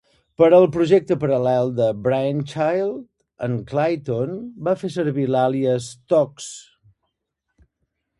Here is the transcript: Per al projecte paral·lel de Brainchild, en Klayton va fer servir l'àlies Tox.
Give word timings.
Per 0.41 0.47
al 0.57 0.63
projecte 0.75 1.15
paral·lel 1.23 1.67
de 1.79 1.89
Brainchild, 2.07 2.95
en 3.47 3.57
Klayton 3.73 4.33
va 4.69 4.73
fer 4.85 4.89
servir 4.95 5.27
l'àlies 5.35 5.91
Tox. 6.15 6.49